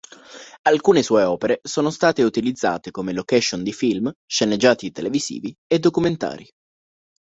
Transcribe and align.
Alcune 0.63 1.03
sue 1.03 1.21
opere 1.21 1.59
sono 1.61 1.91
state 1.91 2.23
utilizzate 2.23 2.89
come 2.89 3.13
location 3.13 3.61
di 3.61 3.71
film, 3.71 4.11
sceneggiati 4.25 4.89
televisivi 4.89 5.55
e 5.67 5.77
documentari. 5.77 6.49